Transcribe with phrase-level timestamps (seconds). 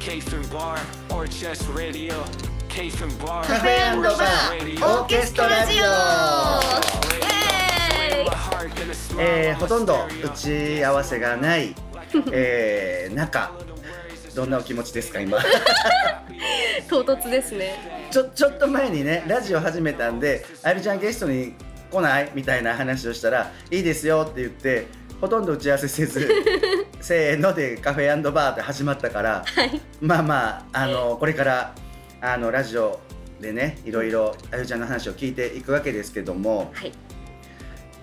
[0.00, 0.78] K-Fin Bar
[1.10, 2.14] or just radio.
[2.70, 3.44] K-Fin Bar.
[3.46, 5.84] カフェバーオーケストラジオ
[9.20, 11.74] えー、ほとんど打ち合わせがない、
[12.32, 13.50] えー、中。
[14.34, 15.38] どんなお気持ちですか今？
[16.88, 18.08] 唐突ですね。
[18.10, 21.54] ちょちょっと前にねラジオ始めたんで「あゆりちゃんゲストに
[21.90, 24.86] 来ない?」みたいな話をしたら「いいですよ」って言って
[25.20, 26.28] ほとんど打ち合わせせず
[27.00, 29.80] せーのでカフェバーって始まったから、はい。
[30.00, 31.74] まあまああのこれから
[32.20, 33.00] あのラジオ
[33.40, 36.92] でねいろいろあゆりちゃんの話を聞いていくわけですけどもはい。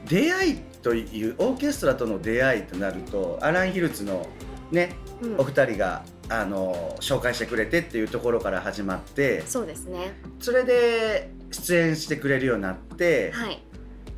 [0.08, 4.26] 出会いというオーケストラとの出会いとなるとアラン・ヒルツの
[4.72, 5.40] ねうん。
[5.40, 10.14] お二人があの紹介してくれてっていうところから始まってそうですね。
[10.40, 13.62] それで出演してくれるようになって、はい。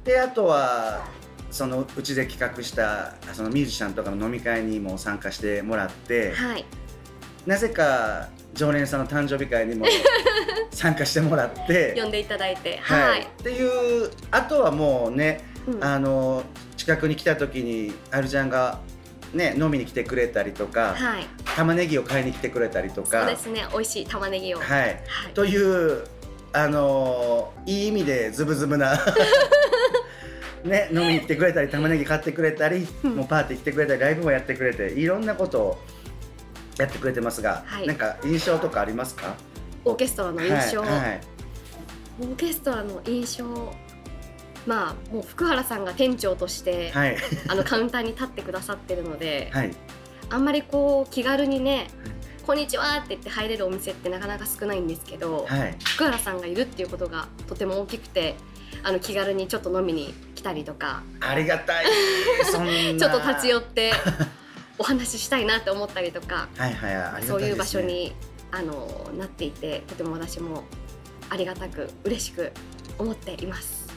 [0.04, 1.06] であとは
[1.52, 6.66] そのうちで企画したそのミュージシャンとかの飲み会にも参加してもらって、はい。
[7.46, 9.86] なぜか常連さんの誕生日会にも
[10.72, 13.10] 参加してもらって呼んでいただいてはい。
[13.10, 15.84] はい、っていうあとはもうねうん。
[15.84, 16.44] あの
[16.78, 18.80] 近くに来た時にあるちゃんが、
[19.34, 21.28] ね、飲みに来てくれたりとか、はい。
[21.56, 23.26] 玉ねぎを買いに来てくれたりとそうか。
[23.26, 23.66] ですね。
[23.72, 24.60] 美味しい玉ねぎを。
[24.60, 25.00] はい、はい。
[25.34, 26.04] という
[26.52, 28.98] あのいい意味でズブズブな、
[30.64, 33.16] ね、飲みに来てくれたり玉ねぎ買ってくれたり、うん。
[33.16, 35.78] もうパーティー来てくれたりライブもやってくれていろんなことを
[36.78, 37.88] やってくれてますが、はい。
[37.88, 39.36] なんか印象とかありますか？
[39.86, 41.22] オーケストラの印象、はいはい。
[42.22, 43.74] オーケストラの印象
[44.68, 47.18] まあもう福原さんが店長として、はい。
[47.48, 49.72] あのカウンターに立ってくださってるので、はい。
[50.30, 51.88] あんまりこう気軽にね
[52.46, 55.76] 「こんにちは」って言って入れるお店ってなかなか少ないんですけど、はい。
[55.84, 58.36] 福原さんがいるっていうことがとても大きくて
[58.84, 61.04] あの気軽にちょっと飲みに来たりとか。
[61.20, 61.86] ありがたい。
[62.98, 63.92] ちょっと立ち寄って
[64.78, 66.48] お話ししたいなって思ったりとか。
[66.58, 68.16] はいはいそういう場所に
[68.52, 70.64] あのなっていてとても私も
[71.30, 72.52] ありがたく嬉しく
[72.98, 73.88] 思っています。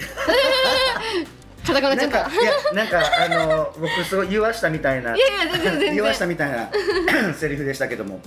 [1.66, 2.22] 硬くなっちゃった。
[2.22, 5.16] なんかいやなんかあの僕すごい言わしたみたいな。
[5.16, 5.94] いやいや全然全然。
[5.94, 6.70] 言わしたみたいな
[7.34, 8.20] セリフでしたけども。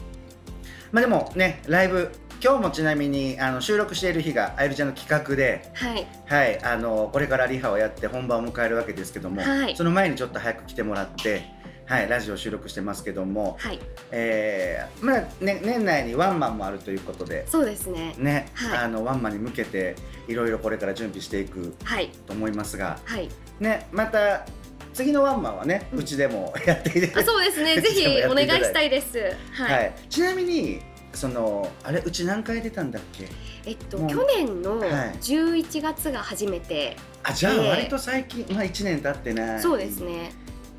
[0.92, 2.10] まあでもねライブ
[2.46, 11.42] 今日もちなみにあの収録している日があゆりちゃんの企画で、はいはい、あのこれからリハをやって本番を迎えるわけですけども、はいその前にちょっと早く来てもらって、
[11.88, 13.80] はい、ラジオ収録してますけども、はい
[14.12, 18.14] えーまあね、年内にワンマンもあるということで、そうですね。
[18.20, 19.96] ねはいあのワンマンに向けて
[20.28, 23.28] いろいろこれから準備していくはいと思いますが、はい。
[23.60, 24.46] ね、また
[24.94, 27.82] 次のワンマンはね、ううんちでもやっていただあそうですね。
[27.82, 29.18] ぜひお願いしたいです。
[29.52, 29.74] はい。
[29.74, 33.28] はい、ちなみにそのあれうち何回出たんだっけ？
[33.66, 34.90] えっと去年のはい。
[35.22, 39.62] 11月が初めて、あじゃあええ割と最近、まあ1年経ってない。
[39.62, 40.32] そうですね。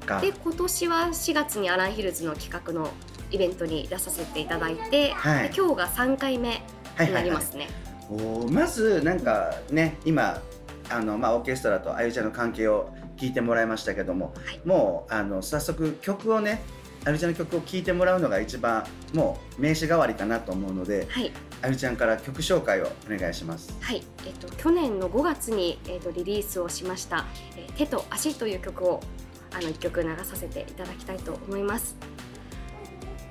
[0.05, 0.21] か。
[0.21, 2.91] で今年は4月にアランヒルズの企画の
[3.31, 5.49] イベントに出させていただいて、はい。
[5.49, 6.63] で今日が3回目
[7.01, 7.69] になりますね。
[8.09, 10.41] おーまずなんかね今
[10.89, 14.61] あの、まあ、オーケストラとあゆちゃんの関係を聞いてもらいましたけども、はい。
[14.65, 16.63] もうあの早速曲をね
[17.07, 18.85] あゆちゃんの曲を聴いてもらうのが一番
[19.15, 23.75] もう名刺代わりかなと思うのではいあゆちゃんから曲紹介をお願いします。
[23.81, 24.03] はい。
[24.27, 27.25] えっと去年の5月にえっとリリースをしました、
[27.57, 29.01] えー手と足という曲を
[29.53, 31.97] あの一曲流させていただきたいと思います。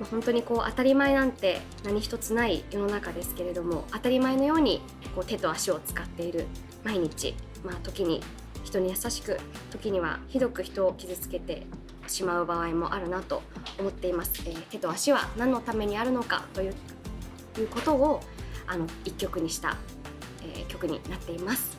[0.00, 4.80] まあ本当にこう当たり前なんて何一つない世の中ですけれども当たり前のように
[5.14, 6.46] こう手と足を使っている
[6.84, 7.34] 毎日
[7.64, 8.22] まあ時に
[8.64, 9.38] 人に優しく
[9.70, 11.66] 時にはひどく人を傷つけて
[12.08, 13.42] しまう場合もあるなと
[13.78, 16.74] 思っています、えー手と足は何のためにあるのかという
[17.58, 18.20] いうことを
[18.66, 19.76] あの一曲にした、
[20.42, 21.76] えー曲になっています。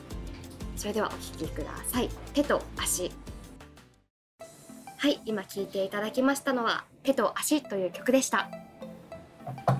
[0.76, 2.08] それではお聴きください。
[2.34, 3.12] 手と足。
[4.96, 8.48] はい今聴いていただきましたのは手と足という曲でした。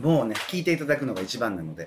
[0.00, 1.86] もうね聴いていただくのが一番なので。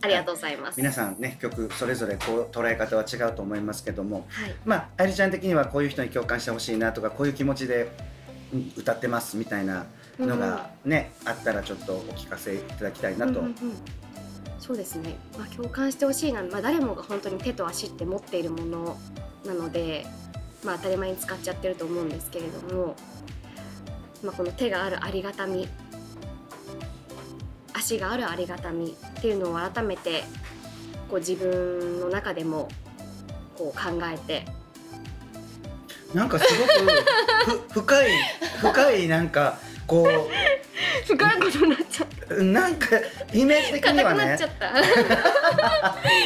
[0.00, 0.56] ありがとうござい。
[0.56, 4.54] ます皆さんね曲それぞれこう捉え方は違うと思いますけどもはい。
[4.64, 7.90] まああゆりちゃん的にはこういう人に共感してほしいなとかこういう気持ちで
[8.52, 9.86] うん歌ってますみたいな
[10.18, 13.56] のがね、あったらちょっとお聞かせいただきたいなと、うんうんうん。
[14.58, 18.98] そうですね、まあ、共感してほしいな、まあ、誰もが本当に手と足って持っているもの
[19.46, 20.04] なので、
[20.64, 22.96] まあ、当たり前に使っちゃってると思うんですけれども、
[24.24, 25.68] まあ、この手があるありがたみ
[27.78, 30.24] 足があるありがたみっていうのを改めて
[31.08, 32.68] こう自分の中でも
[33.56, 34.44] こう考えて。
[36.14, 36.64] なんかすご
[37.52, 38.10] くふ深い
[38.62, 40.08] 深いなんかこ
[41.06, 42.86] 深いことになっちゃったう なんか
[43.32, 44.50] イメージ的にはね硬くなっちゃっ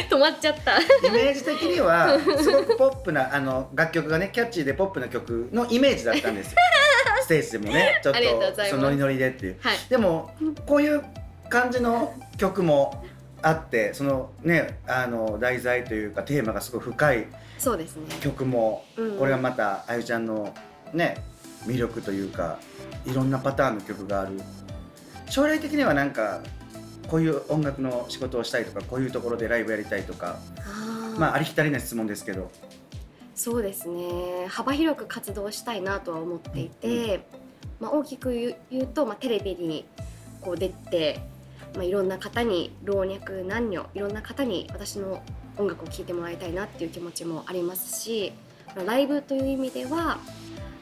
[0.09, 0.15] た。
[0.15, 0.77] 止まっちゃった。
[0.79, 6.57] イメージ的にはすごくポップなあの楽曲がねキャッチーでポップな曲のイメージだったんですよ。
[7.23, 9.57] ステージでもねちょっとそのノリノリでっていう。
[9.61, 9.77] はい。
[9.89, 10.33] でも
[10.65, 11.03] こういう
[11.53, 13.05] 感じの曲も
[13.43, 17.27] あってそのねあの題材というかテーマがすごい深い
[17.59, 18.07] そうですね。
[18.21, 19.19] 曲もうん。
[19.19, 20.51] これがまたあゆちゃんの
[20.93, 21.23] ね
[21.67, 22.57] 魅力というか
[23.05, 24.41] いろんなパターンの曲がある。
[25.29, 26.41] 将来的にはなんか
[27.07, 30.37] こういう音楽の仕事をしたいとかこういうところでライブやりたいとか
[31.19, 32.49] まあありきたりな質問ですけど。
[33.35, 34.47] そうですね。
[34.47, 37.27] 幅広く活動したいなとは思っていて、
[37.79, 39.85] まあ、大きく言う言うと、まあ、テレビに
[40.41, 41.19] こう出て、
[41.75, 45.23] まあ、いろんな方に老若男女いろんな方に私の
[45.57, 48.33] 音楽を聴いてもらいたいなっていう気持ちもありますし
[48.75, 50.17] まあライブという意味では、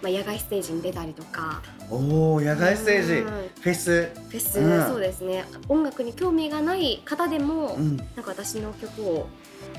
[0.01, 1.61] まあ、野外ステージに出たりとか。
[1.89, 3.13] おお野外ステージ。
[3.15, 3.25] うん。
[3.25, 4.05] フェス。
[4.05, 4.88] フェス、うん。
[4.88, 5.43] そうですね。
[5.67, 7.97] 音楽に興味がない方でも、うん。
[7.97, 9.27] なんか私の曲を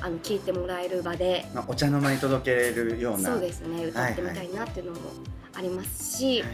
[0.00, 3.30] あの聴いてもらえる場でまあお茶の間に届けれるような。
[3.30, 3.86] そうですね。
[3.86, 4.98] 歌ってみたいなっていうのも
[5.54, 6.44] ありますし、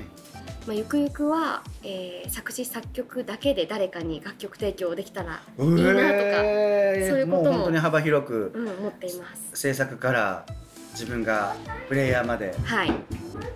[0.68, 9.50] まあ、ゆくゆくは、えー作詞作曲だけで誰かに楽曲提供できたらいいなとか、えーそういうことも本当に幅広くうん、思っています。
[9.54, 10.44] 制作から
[10.92, 11.56] 自分が
[11.88, 12.54] プレイヤーまで。
[12.64, 12.90] はい、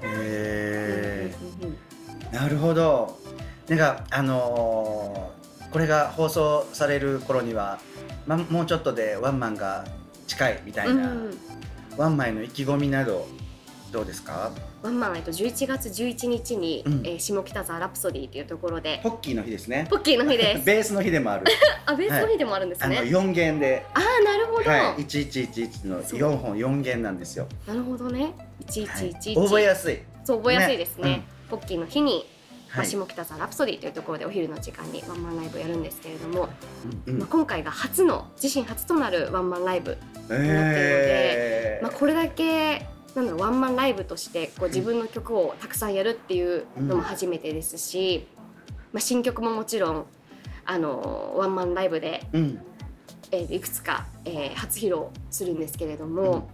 [0.03, 1.35] え
[2.33, 3.19] なるほど。
[3.69, 5.43] なんかあのー
[5.73, 7.79] これが放送される頃には、
[8.27, 9.87] ま、もうちょっとでワンマンが
[10.27, 11.31] 近いみたいな、うん。
[11.97, 13.27] ワンマンへの意気込みなど
[13.91, 14.51] どうですか？
[14.83, 16.93] ワンマンえっと11月11日に、うん。
[17.05, 19.87] えー下北沢ラプソディというところでポッキーの日ですね。
[19.89, 20.65] ポッキーの日です。
[20.67, 21.45] ベースの日でもある。
[21.87, 23.01] あベースの日でもあるんですあのね。
[23.03, 26.19] 4弦で、ああなるほど、はい、1111のそう。
[26.19, 28.21] 4本4弦なんですよ、なるほどね。
[28.23, 28.33] はい。
[28.67, 30.01] 1111、覚えやすい。
[30.25, 31.05] そう覚えやすいですね。
[31.05, 31.23] ね。
[31.49, 32.27] ポッキーの日に、
[32.71, 32.87] まあはい。
[32.89, 36.49] 下北沢ラプソディというところでお昼の時間にワンマンライブをやるんですけれども、
[37.07, 37.19] うん。
[37.19, 39.97] まあ、今回が初の自身初となるワンマンライブ
[40.31, 41.83] えー。
[41.85, 48.27] まあ、これだけなんだろうワンマンライブとしてこう自分の曲をたくさんやるっていうのも初めてですし、
[48.93, 50.07] まあ、新曲ももちろん
[50.65, 52.61] あのワンマンライブで、うん。
[53.31, 56.51] えーいくつか、えー初披露するんですけれども、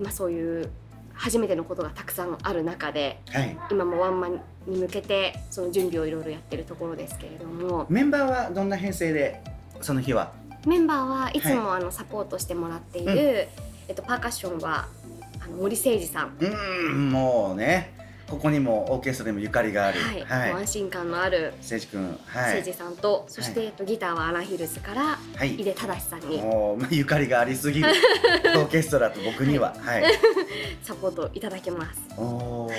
[0.00, 0.70] まあ、そういう
[1.14, 3.56] 初めてのことがたくさんある中ではい。
[3.70, 9.42] 今もワンマンに向けてその準備をいろいろやってるところですけれどもメンバーはどんな編成で
[9.80, 10.32] その日は？
[10.66, 13.18] メンバーはいつもあのサポートしてもらっている、うん。
[13.88, 14.88] えっと、パーカッションは
[15.46, 16.36] あの森誠司さん。
[16.38, 17.94] うーんもうね
[18.28, 20.00] ここにもオーケストラにもゆかりがある。
[20.00, 20.50] はい、はい。
[20.62, 22.54] 安心感のある誠司君はい。
[22.56, 25.54] 誠司さんと、そして、はいえっと、ギターはアランヒルズからはい。
[25.54, 26.38] 井出正さんに。
[26.38, 27.88] もうまあゆかりがありすぎる
[28.58, 29.76] オーケストラと僕には。
[29.78, 30.04] はい。
[30.82, 32.00] サポートいただけます。
[32.16, 32.70] おお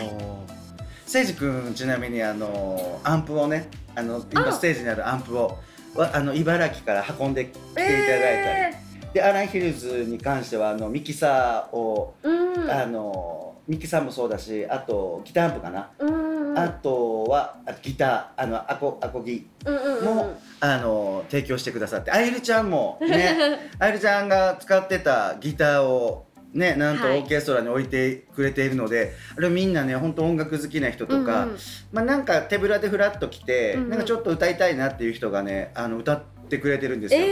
[1.05, 4.51] 誠司君ちなみにあのアンプをねあの今あ。
[4.51, 5.57] ステージにあるアンプを
[5.95, 8.75] わあの茨城から運んできていただいたり、
[9.17, 27.23] でアランヒルズに関してはあのミキサーを、うん、あのミキサーもそうだしあとギターアンプかな、うん、うん、あとはあギターあのアコアコギうん、うん、うん、もあの提供してくださってあゆるちゃんもねあゆるちゃんが使ってたギターをねなんとオはい。
[27.23, 31.57] ーケストラに置いてくれているので、あれみんなね本当音楽好きな人とか、うんうん。
[31.91, 33.89] まあなんか手ぶらでフラッと来て、うんうん。
[33.89, 37.27] なんかちょっと歌いたいなっていう人がねあの歌ってくれてるんですよ、えー、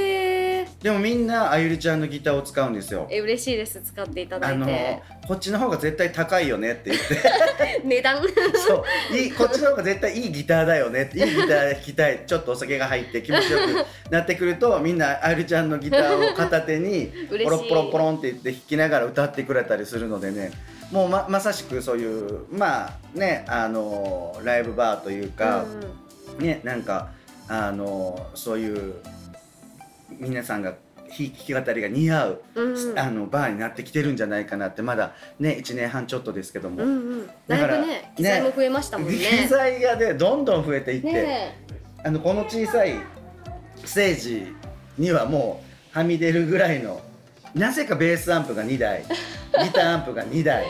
[0.86, 3.08] でもみんなあゆりちゃんのギターを使うんですよ。
[3.10, 3.82] え嬉しいです。
[3.82, 7.82] 使っていただあのいてこっちの方が絶対高いよねって言って。
[7.84, 8.22] 値段？
[8.68, 9.18] そう。
[9.18, 11.02] いいこっちの方が絶対いいギターだよね。
[11.02, 12.22] っていいギター弾きたい。
[12.28, 17.12] ちょっとお酒が入って気持ちよくなってくるとみんなあゆりちゃんのギターを片手に
[17.44, 20.52] ポロポロポロンって言って弾きながら歌ってくれたりするのでね。
[20.92, 25.66] もうままさしくそういうまあねあのライブバーというか、
[26.38, 27.09] ねなんか
[27.48, 28.94] あのそういう
[30.19, 30.74] 皆さんが
[31.18, 33.00] 弾き語りが似合う、うんうん。
[33.00, 39.18] あのバーになってきてるんじゃないかなってまだね1年半ちょっとですけども、うんうん、だからぶね機材も増えましたもんね。
[39.18, 41.66] 機材がねどんどん増えていって、ね
[42.04, 42.94] あのこの小さい
[43.84, 44.56] ステージ
[45.00, 47.02] にはもうはみ出るぐらいの
[47.56, 49.04] なぜかベースアンプが2台
[49.64, 50.68] ギターアンプが2台、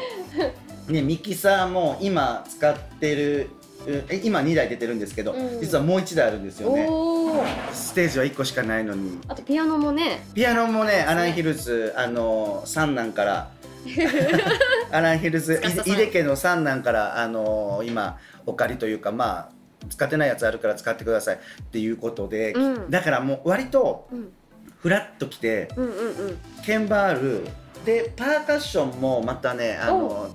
[0.88, 3.50] ね、ミキサーも今使ってる
[3.88, 6.88] え今2台出てるんですけど、うん実はもう1台あるんですよね
[7.74, 9.20] ステージは1個しかないのに。
[9.28, 10.26] あとピアノもね。
[10.34, 13.52] ピアノもねアランヒルズあの三男から。
[14.92, 19.56] アランヒルズ井出家の三男からあの今お借りというかまあ
[19.90, 22.90] 使ってないやつあるから使ってくださいっていうことで、うん。
[22.90, 24.32] だからもう割とうん。
[24.80, 25.92] フラッときてうんうんう
[26.32, 26.38] ん。
[26.64, 27.48] ケンバール
[27.86, 30.30] でパーカッションもまたねあの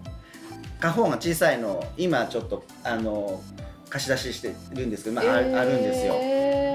[0.80, 3.40] 花本が小さいの今ちょっとあの
[3.88, 6.14] 貸し出ししてるんですけど、まああるあるんですよ。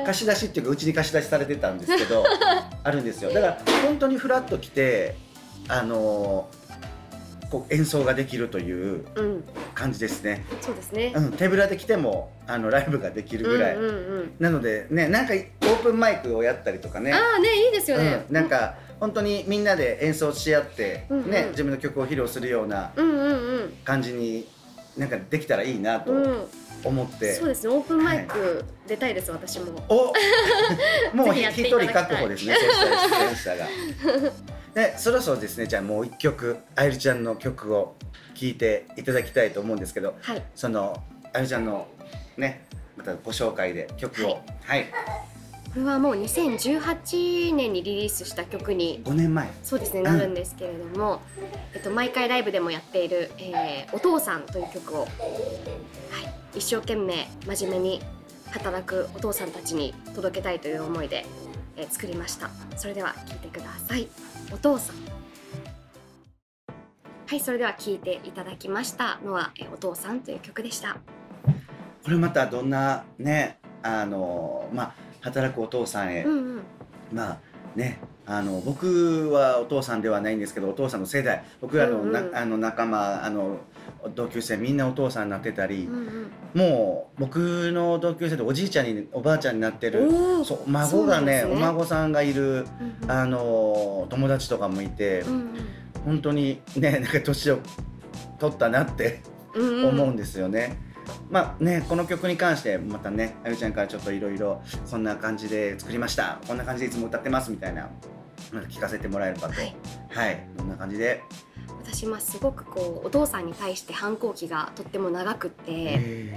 [0.05, 2.24] えー貸し出しっていうかうちに貸し出しされてたんですけど
[2.83, 3.31] あるんですよ。
[3.33, 5.15] だから本当にフラッと来て
[5.67, 6.47] あの
[7.50, 9.43] こう演奏ができるといううん。
[9.74, 11.12] 感じですね、そうですね。
[11.15, 17.12] うん、手ぶらで来てもあのライブができるぐらい、うんうんうんなのでねなんかオープンマイクをやったりとかね。
[17.12, 18.25] ああねいいですよね。
[18.29, 21.31] うん、なんか本当にみんなで演奏し合って、うんうん。
[21.31, 23.33] ね自分の曲を披露するようなうんうんう
[23.65, 23.74] ん。
[23.83, 24.47] 感じに
[24.97, 26.38] なんかできたらいいなとうん。
[26.86, 27.74] 思って、そうですね。
[27.74, 29.84] オープンマイク出たいです私も。
[29.89, 30.13] お。
[31.15, 32.56] もう一人確保ですね。
[32.56, 33.68] 出演者が。
[34.74, 35.68] でそろそろですね。
[35.68, 37.96] じゃあもう一曲あゆりちゃんの曲を
[38.34, 40.44] 聴いていただきたいと思うんですけどはい。
[40.54, 41.01] その
[41.34, 41.88] あゆりちゃんの
[42.38, 42.65] ね
[42.98, 44.42] またご紹介で曲を。
[44.63, 44.96] はい、こ
[45.75, 49.51] れはもう2018年にリリースした曲に5年前。
[49.63, 51.22] そうですねなるんですけれども、
[51.74, 55.10] えっと毎回ライブでもやっている、えーお父さんという曲を、はい、
[56.58, 58.01] 一生懸命真面目に
[58.51, 61.25] 働くお父さんたちに届けたいという思いで、
[61.77, 62.50] えー作りました。
[62.77, 64.08] それでは聴いてください。
[64.53, 64.96] お父さん。
[67.27, 70.98] はいそれでは聴いていただきましたのは、えーお父さんという曲でした。
[72.03, 76.62] これまたどんなねあのまあ働くお父さんへ、うんうん。
[77.12, 77.38] まあ
[77.75, 81.44] ねあの僕はお父さんではないんですけどお父さんの世代。
[81.62, 82.12] 僕らの,、うんうん。
[82.32, 83.58] なあの仲間あの
[84.15, 90.10] 同級生みんなお父さんになってたりう、んもう僕の同級生でおじいちゃんにおばあちゃんになってる
[90.46, 91.46] そう孫がねね。
[91.46, 93.12] お孫さんがいるうんうん。
[93.12, 95.50] あの友達とかもいて、うん。
[96.05, 97.60] 本当にねなんか年を
[98.39, 99.22] 取ったなって
[99.53, 99.89] うんうん。
[99.89, 100.77] 思うんですよね。
[101.29, 106.39] まあねこの曲に関してまたねあゆちゃんからちょっといろいろこんな感じで作りました。
[106.47, 107.89] こんな感じでいつも歌ってますみたいな
[108.53, 109.53] なんか聞かせてもらえればと。
[109.53, 109.75] はい。
[110.09, 111.21] はい、こんな感じで、
[111.83, 116.33] 私はすごくこうお父さんに対して反抗期がとっても長くって、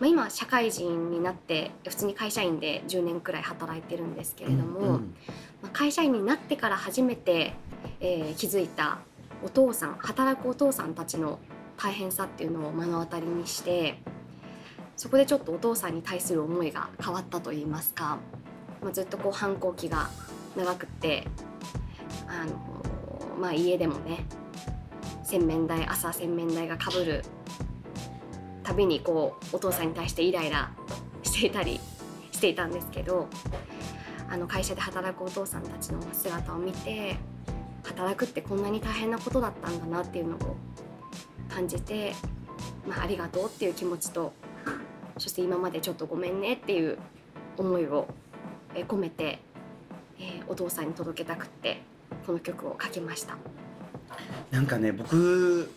[0.00, 5.14] まあ、今社会人になって普通に会社員で10年くらい働いてるんですけれども、うんうん。
[5.62, 7.54] まあ、会社員になってから初めて、
[8.00, 8.98] えー気づいた
[9.42, 11.38] お父さん働くお父さんたちの
[11.76, 13.98] 大変さっていうのを目の当たりにして
[14.96, 18.18] そこでちょっとお父さんに対する思いが変わったといいますか、
[18.82, 20.08] まあ、ずっとこう反抗期が
[20.56, 21.26] 長くって
[22.26, 22.52] あの、
[23.40, 24.24] まあ、家でもね
[25.24, 27.24] 洗面台朝洗面台がかぶる
[28.62, 30.70] たびにこうお父さんに対してイライラ
[31.22, 31.80] していたり
[32.30, 33.28] していたんですけど
[34.28, 37.16] あの会社で働くお父さんたちの姿を見て
[37.84, 40.56] 働くってこんなに大変なことだったんだなっていうのを
[41.54, 42.12] 感じて、
[42.86, 44.32] まあ、ありがとうっていう気持ちと
[45.18, 46.98] そして今までちょっとごめんねっていう
[47.56, 48.08] 思いを
[48.74, 49.38] えー込めて、
[50.18, 51.80] えーお父さんに届けたくって
[52.26, 53.36] この曲を書きました。
[54.50, 55.70] なんかね僕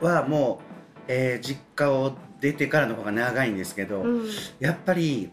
[0.00, 4.28] はもう、えー実家を出てからの方が長いんですけど、うん
[4.60, 5.30] やっぱり、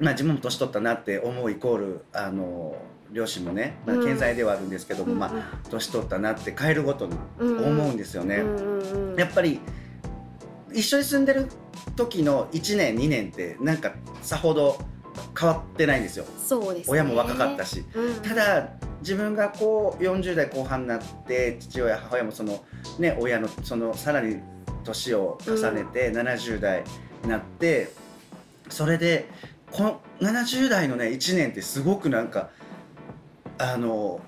[0.00, 2.76] まあ、自分も年取ったなって思うイコールあの
[3.12, 8.36] 両親もね、まあ、うん健在ではあるんですけども、うんまあ、年取ったなって帰るごとにうん思うんですよね。
[8.36, 9.60] うんうんうんやっぱり
[10.72, 11.48] 一緒に住んでる
[11.96, 14.78] 時の1年2年ってなんかさほど
[15.38, 16.24] 変わってないんですよ。
[16.38, 16.92] そうですね。
[16.92, 17.84] 親も若かったし。
[17.94, 18.68] うんただ
[19.00, 22.64] 自分がこう40代後半になって父親母親もその
[22.98, 24.40] ね親のそのさらに
[24.84, 26.82] 年を重ねて70代
[27.22, 27.92] になって、
[28.68, 29.28] それで
[29.70, 32.50] この70代のね1年ってすごくなんか
[33.58, 34.20] あの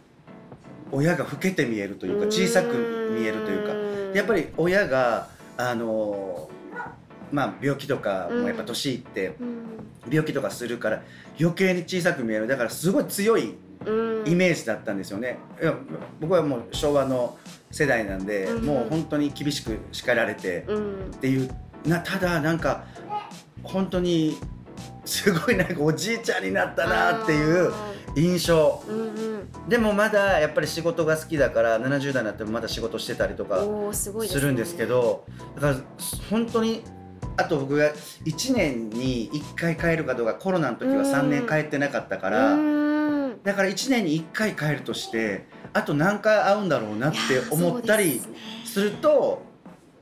[0.92, 3.66] 親が老けて見えるというか小さく見えるという
[4.12, 6.50] かやっぱり親があの
[7.30, 9.60] まあ病気とかもやっぱ年いってうん。
[10.08, 11.02] 病気とかするから
[11.38, 12.46] 余計に小さく見える。
[12.46, 13.54] だからすごい強い
[13.86, 14.28] うん。
[14.28, 15.38] イメージだったんですよね。
[15.60, 15.74] いや
[16.20, 17.38] 僕はもう昭和の
[17.70, 18.64] 世代なんで、うん。
[18.64, 20.92] もう本当に厳しく叱られてうん。
[21.06, 21.50] っていう。
[21.86, 22.84] なただなんか
[23.62, 24.36] 本当に
[25.04, 28.82] すごいなんかおじいちゃんになったなっていうあ印象。
[28.86, 29.68] ーうんうん。
[29.68, 35.24] でもまだやっぱり仕事が好きだから70代になってもまだ仕事してたりとかするんですけど
[35.54, 35.76] だから
[36.30, 36.82] 本当に
[37.36, 37.92] あと僕が
[38.24, 42.54] 1年に1回帰るかどうかコロナの時は3年帰ってなかったから。
[42.54, 43.42] うん。
[43.42, 47.18] だから1年に1回帰るとしてあと何回会うんだろうなって
[47.50, 48.20] 思ったり
[48.64, 49.42] すると、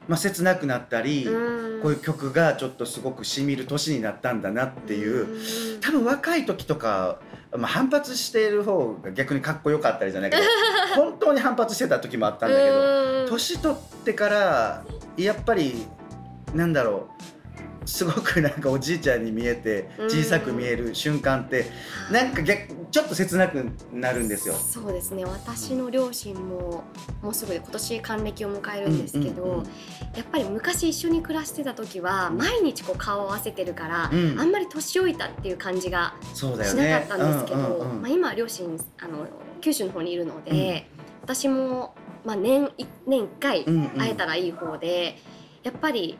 [0.08, 1.82] まあ、切なくなったり、うん。
[1.82, 5.80] こういう曲がちょっとすごくしみる年になったんだなっていう、うん。
[5.80, 7.20] 多分若い時とか、
[7.56, 10.42] まあ、反発している方が逆にかっこよかったりじゃないけど
[10.96, 13.26] 本当に反発してた時もあったんだけどうん。
[13.28, 14.84] 年取ってから
[15.16, 15.86] やっぱり
[16.54, 17.37] なんだろう
[17.88, 21.64] すごくなんかおじいちゃんに見えて小さく見える瞬間って
[22.12, 24.54] なんか逆ちょっと切なくなるんですよ。
[24.54, 25.24] そうですね。
[25.24, 26.84] 私の両親も
[27.22, 29.64] もうすぐで今年還暦を迎えるんですけど、うんうんうん。
[29.64, 29.70] や
[30.20, 34.38] っぱり昔一緒に暮らしてた時は毎日こう顔を合わせてるから、うん。
[34.38, 37.06] あんまり年老いたっていう感じがしなそうだよね。
[37.08, 39.26] かったんですけど、うんうんうんまあ、今は両親あの
[39.62, 40.90] 九州の方にいるので、
[41.22, 43.88] 私も、まあ、年い年1回うんうん。
[43.98, 45.16] 会えたらいい方で、
[45.62, 46.18] やっぱり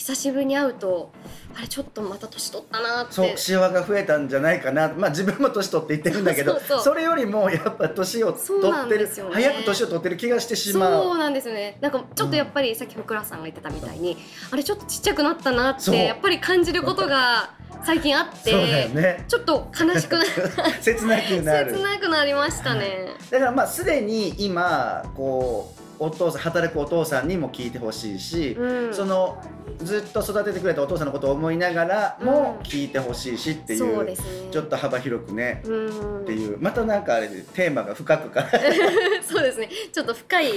[0.00, 1.12] 久しぶりに会うと
[1.54, 3.12] あれちょっとまた年取ったなって。
[3.12, 4.88] そうシワが増えたんじゃないかな。
[4.88, 9.12] まあ自分も年取って言ってるんだけどそれよりもやっぱ年を取ってる、ね。
[9.30, 11.76] 早く年を取ってる気がしてしまそううなんですよね。
[11.82, 14.16] なんかちょっとやっぱりさっきふくらさんが言ってたみたいに、
[14.50, 17.50] あれちょっとちっちゃくなったなってやっぱり感じることが
[17.84, 19.26] 最近あってそうだよね。
[19.28, 20.24] ちょっと悲しくな
[20.80, 21.74] 切なくなる。
[21.74, 23.16] 切なくなりましたね。
[23.30, 29.40] だからまあすでに今こうお父さん働くお父さんにも聞いてほしいし、うん、その
[29.78, 34.50] ずっと育ててくれたお父さんのことを思いながらも聞いてほしいしっていう,、そうですね。
[34.50, 36.20] ちょっと幅広くね、うん。
[36.22, 36.58] っていう。
[36.58, 38.50] またなんかあれでテーマが深くから。
[39.22, 39.68] そうですね。
[39.92, 40.52] ちょっと深い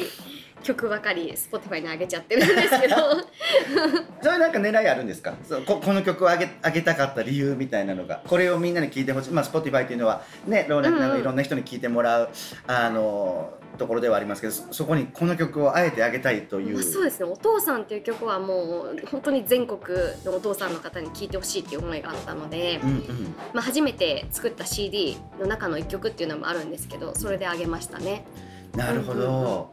[0.63, 2.95] 曲ばかり Spotify に上げちゃってるんですけど。
[4.23, 5.33] それなんか狙いあるんですか？
[5.43, 8.21] そうここの曲を上げ上げたかった理由みたいなのが。
[8.25, 9.31] これをみんなに聞いてほしい。
[9.31, 11.11] まあ Spotify っていうのはね老若男うんうん。
[11.11, 12.29] 女いろんな人に聞いてもらう、
[12.67, 16.75] あのところではありますけどそそこにこの曲をあえて上げたいという。
[16.75, 19.79] まあそうですね「お父さん」っていう曲はもう本当に全国
[20.25, 23.35] のお父さんの方に聴いてほしいっていう思いがあったので、うんうん。
[23.53, 28.25] まあ、初めて作った CD の中の一曲っていうのもあるんですけどそれであげましたね。
[28.75, 29.69] なるほど、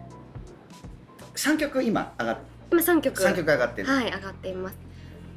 [1.34, 2.38] 三曲今上がっ
[2.70, 4.76] 今3曲三曲上がってる、はい上がっています。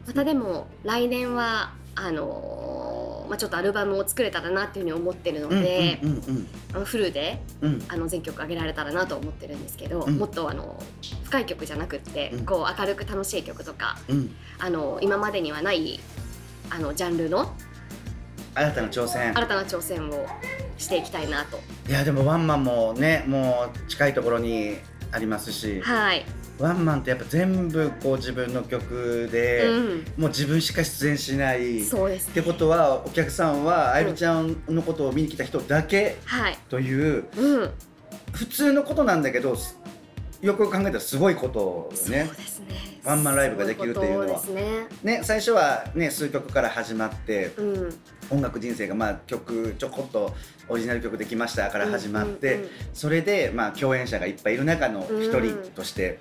[0.07, 7.73] またでも来年はあのーまあ、ちょっとアルバムを作れたらなっていうふうに思ってるので、うんうんあのフルでうん。
[7.73, 10.17] うんあの全曲上げられたらなと思ってるんですけど、うん。
[10.17, 10.81] もっとあの
[11.23, 12.45] 深い曲じゃなくって、うん。
[12.45, 14.35] こう明るく楽しい曲とかうん。
[14.59, 15.99] あの今までにはない
[16.69, 17.53] あのジャンルの
[18.55, 19.35] 新たな挑戦。
[19.35, 20.25] 新たな挑戦を
[20.77, 21.59] していきたいなと。
[21.87, 24.77] いやでもワンマンもねもう近いところに
[25.11, 26.25] ありますし、はい、
[26.59, 31.81] ワンマンってやっぱ全部こう自分の曲で、うん、もう自分しか出演しない。
[31.81, 37.71] っそうです、てことはお客さんはあゆみちゃんのことを見に来た人だけはい、といううん、
[38.31, 39.77] 普通のことなんだけどす
[40.43, 42.25] よく考えたらすごいことね。
[42.25, 42.29] ね。
[43.05, 44.41] ワンマンライブができるっていうのは。
[44.47, 44.87] ね。
[45.01, 47.95] ね最初はね数曲から始まってうん。
[48.29, 50.33] 音楽人生がまあ曲ちょこっと
[50.67, 52.71] オリジナル曲できましたから始まって、うんうんうん。
[52.93, 56.19] それでまあ共演者がいっぱいいる中の一人として、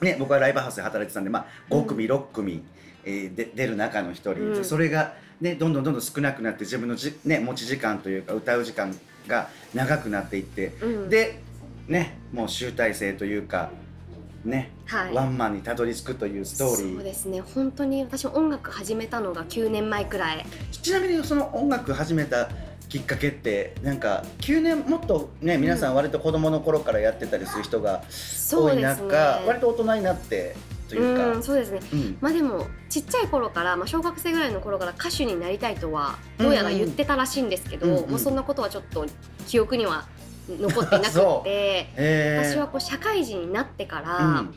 [0.00, 2.62] ね、僕はライブハウスで働いてたんで、まあ、5組6組、
[3.04, 4.64] えーで出る中の一人、うん。
[4.64, 8.94] それが、ね、どんどんどんどん少なくなって自分のじ、ね、持ち時間というか歌う時間
[9.26, 11.08] が長くなっていって、うん。
[11.10, 11.40] で、
[11.88, 13.70] ね、もう集大成というか、
[14.44, 15.14] ねはい。
[15.14, 17.40] ワンマンにたどり着くというストーリそうーですね。
[17.40, 20.46] 本当に私音楽始めたのが9年前くらい。
[20.70, 22.48] ちなみにその音楽始めた
[22.90, 29.46] きっかけってなんか9年もっとね皆さん割と子供の頃からやってたりする人が多いそうです中、ね。
[29.46, 30.56] 割と大人になって
[30.88, 31.80] というか、うんそうですね。
[31.92, 32.18] うん。
[32.20, 38.10] まあでもちっちゃい頃から、まあ、小学生ぐらいの頃から歌手になりたいとはどうやら言ってたらしいんですけど、うんうん。
[38.10, 39.06] もうそんなことはちょっと
[39.46, 40.08] 記憶には
[40.48, 42.44] 残っていなくて えー。
[42.44, 44.54] 私はこう社会人になってから、うん。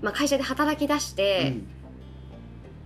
[0.00, 1.66] まあ、会社で働き出しうて、ん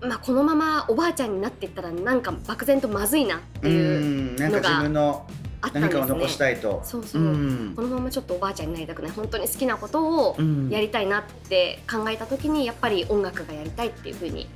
[0.02, 4.00] まあ、このままおばあちゃんになっていったらなんか漠然とまずいなってういう
[4.34, 5.26] んなんか自分の
[5.62, 6.00] あったんですね。
[6.00, 6.80] 何かを残したいと。
[6.84, 7.74] そうそう、ん。
[7.76, 9.10] このままちょっとおばあちゃんになりたくない。
[9.10, 10.70] 本当に好きなことをうん。
[10.70, 14.48] やりたいなって考えた時にやっぱり音楽がやりたいっていうふうに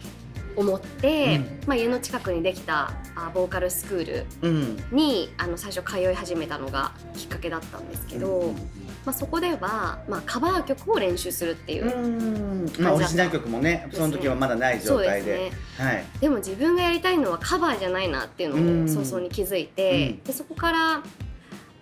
[0.57, 1.68] 思って、うん。
[1.68, 4.76] まあ、家の近くにできたあボーカルスクールうん。
[4.92, 8.57] にあの最初通い始めたのがきっかけだったんですけど、うん
[9.05, 12.83] まあ、そこでは、まあ、カバー曲を練習するっていう、うん。
[12.83, 15.51] まあオリジナル曲もねその時はまだない状態でね。
[15.77, 16.05] はい。
[16.21, 18.85] でも自分がやりたいのはカバーじゃないなっていうのうん。
[18.85, 20.23] を早々に気づいて、うん。
[20.25, 21.03] でそこから、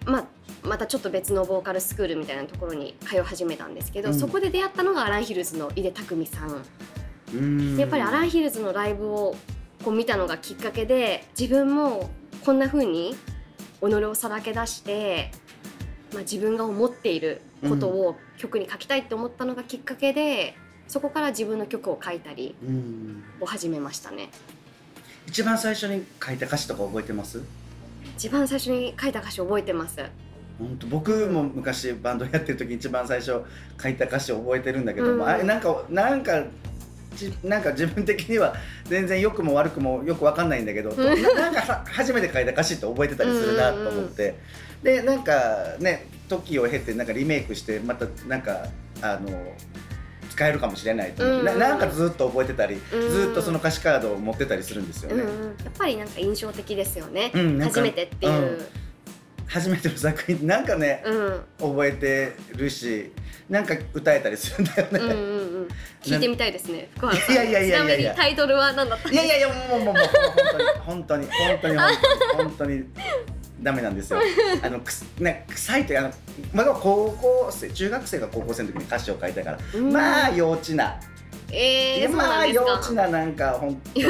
[0.05, 0.25] まあ、
[0.65, 4.19] またちょっと別のボーカルスクールみたいなところに通い始めたんですけど、うん。
[4.19, 6.65] そこで出会ったのがアランヒルズの井出拓実さん。
[7.79, 9.37] やっぱりアランヒルズのライブを
[9.85, 12.11] こう見たのがきっかけで自分も
[12.45, 13.17] こんな風に
[13.81, 15.31] 己をさらけ出して、
[16.13, 20.55] まあ、自分が思っていることを曲に書きたいって思ったのがきっかけで
[20.89, 23.25] そこから自分の曲を書いたりうん。
[23.41, 24.29] を始めましたね。
[25.27, 27.41] 一番最初に書いた歌詞とか覚えてます？
[28.17, 30.05] 一番最初に書いた歌詞覚えてます。
[30.59, 33.43] 本当僕も昔バンドやってる時一番最初
[33.83, 35.29] 書いた歌詞を覚えてるんだけども、うん。
[35.29, 36.45] あれなんかなんか
[37.17, 40.97] じなんか自分的には全然良くも悪くもよく分かんないんだけど、ん。
[40.97, 44.35] ななんかは初めて書いた歌詞って覚えてたりするなと思って、
[44.83, 48.67] でなんかね時を経てなんかリメイクしてまたなんか
[49.01, 49.29] あの
[50.33, 51.59] 使えるかもしれないと思って、うん。
[51.59, 55.23] ななんかずっと覚えてたり、んずっとその歌詞カードを持ってたりするんですよね。
[55.23, 58.67] うんうん、やっぱりなんか印象的ですよね、うん初めてっていう、
[59.47, 63.13] 初めての作品なんかね、うん、覚えてるし
[63.51, 64.99] なんか歌えたりするんだよね。
[65.01, 65.69] うんうんうん。
[66.03, 67.35] 聞いてみたいですね福原さん。
[67.35, 69.97] いやいやいやいやタイトルは何だったんいやいやいやもうもうもう
[70.81, 71.89] 本当に本当に本当に本
[72.33, 72.85] 当に本当に
[73.63, 74.21] ダメなんですよ。
[74.63, 76.11] あのくすね臭いというあの
[76.53, 79.93] まだ高校生中学生が高校生の時に歌詞を書いたから、うん。
[79.93, 80.99] まあ幼稚な。
[81.55, 84.05] えー、まあ幼稚ななんか本当に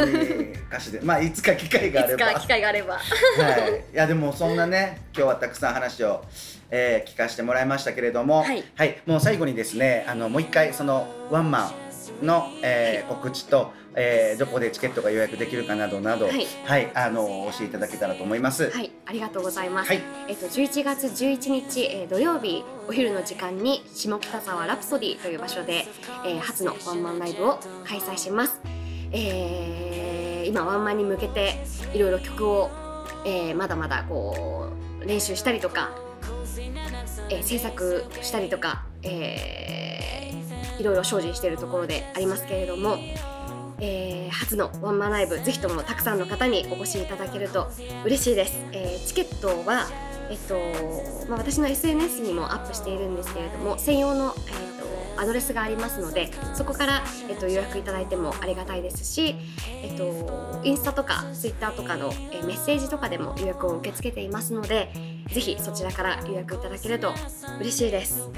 [0.69, 1.01] 歌詞で。
[1.05, 2.31] まあいつか機会があれば。
[2.31, 2.95] いつか機会があれば。
[2.95, 6.25] はい、いやでもそんなね今日はたくさん話を、
[6.71, 8.53] えー聞かせてもらいましたけれども、は
[8.85, 9.03] い。
[9.07, 11.92] もう最後にですねあのもう一回そのワンマン
[12.23, 16.91] の、えー告知と、えーどこでチケットが予約できるかなどなど、はい。
[16.95, 18.71] あのお教えていただけたらと思います。
[18.71, 20.03] はいありがとうございます、はい。
[20.29, 25.87] えっと11月11日、えー土曜日お昼の時間に下北沢ラプソディという場所で、
[26.25, 28.61] えー初のワンマンライブを開催します、
[29.13, 32.71] えー今ワンマンに向けていろいろ曲を、
[33.25, 34.69] えーまだまだこ
[35.03, 35.91] う練習したりとか、
[37.31, 40.42] えー制作したりとか、えー
[40.79, 42.97] いろいろ精進しているところでありますけれども、
[43.81, 47.71] えー初のワンマンライブぜひともたくさんの方にお越しいただけると
[48.05, 49.87] 嬉しいです、えーチケットは、
[50.31, 50.57] えっと
[51.29, 54.83] まあ、私の SNS にもアップしているんですけれども専用の、えっと
[55.15, 59.37] アドレスがありますのでそこから、えっと予約いただいてもありがたいですし、
[59.83, 64.91] えっとインスタとかツイッターとかの、えーメッセージとかでも予約を受け付けていますので
[65.31, 67.13] ぜひそちらから予約いただけると
[67.61, 68.29] 嬉しいです。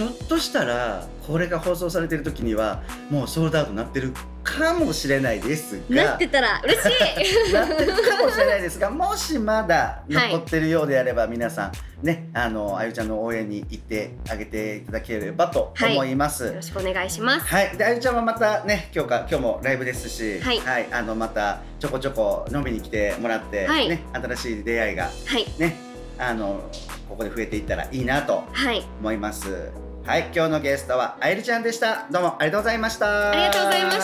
[0.00, 11.70] ひょっとしたらこれが放送されてる時にはもうソールドアウトになってるかもしれないですがなってたら嬉しい なってるかもしれないですがもしまだ残ってるようであれば、皆さ
[12.02, 16.46] んねあのあゆちゃんの応援に行ってあげていただければと思います。
[16.46, 17.46] よろしくお願いします。
[17.46, 25.76] はい、であゆちゃんはまたね今日か今日もライブですし、はいあのまたちょこちょこ飲みに来てもらって、はいね新しい出会いがはいね
[26.18, 26.62] あの
[27.06, 29.70] ここで増えていったらいいなとはい思います。
[30.04, 32.06] はい今日のゲストはあゆりちゃんでした。
[32.10, 33.30] どうもありがとうございました。
[33.30, 33.98] ありがとうございまし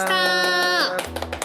[1.31, 1.36] た。